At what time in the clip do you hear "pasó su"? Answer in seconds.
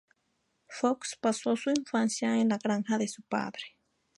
1.15-1.69